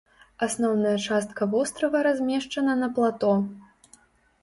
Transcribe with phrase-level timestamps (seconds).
[0.45, 3.33] Асноўная частка вострава размешчана на плато.